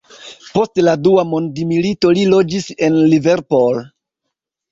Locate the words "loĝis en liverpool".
2.31-3.79